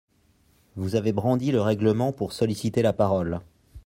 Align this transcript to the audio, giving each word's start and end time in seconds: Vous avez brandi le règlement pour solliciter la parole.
Vous 0.77 0.95
avez 0.95 1.13
brandi 1.13 1.51
le 1.51 1.61
règlement 1.61 2.11
pour 2.11 2.33
solliciter 2.33 2.81
la 2.81 2.91
parole. 2.91 3.39